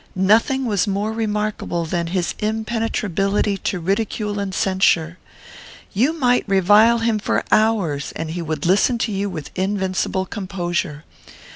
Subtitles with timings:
[0.15, 5.19] Nothing was more remarkable than his impenetrability to ridicule and censure.
[5.93, 11.03] You might revile him for hours, and he would listen to you with invincible composure.